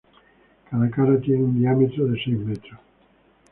[0.71, 2.79] Cada cara tiene un diámetro de seis metros.